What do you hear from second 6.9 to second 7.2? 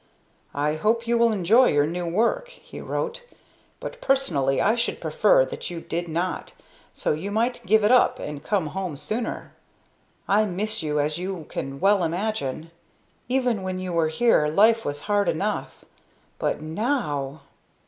so